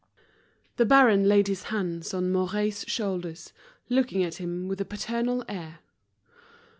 The 0.77 0.85
baron 0.87 1.27
laid 1.29 1.45
his 1.45 1.65
hands 1.65 2.11
on 2.11 2.31
Mouret's 2.31 2.89
shoulders, 2.91 3.53
looking 3.87 4.23
at 4.23 4.37
him 4.37 4.67
with 4.67 4.81
a 4.81 4.83
paternal 4.83 5.45
air. 5.47 5.77